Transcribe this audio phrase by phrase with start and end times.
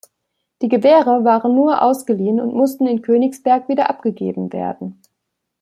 [0.63, 4.99] Die Gewehre waren nur ausgeliehen und mussten in Königsberg wieder abgegeben werden.